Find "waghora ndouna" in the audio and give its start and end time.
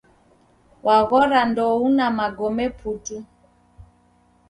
0.85-2.05